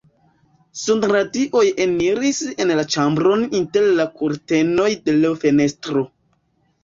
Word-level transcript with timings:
Sunradioj 0.83 1.61
eniris 1.83 2.39
en 2.65 2.71
la 2.79 2.85
ĉambron 2.95 3.45
inter 3.59 3.87
la 3.99 4.07
kurtenoj 4.21 4.87
de 5.09 5.15
l' 5.19 5.35
fenestro. 5.45 6.03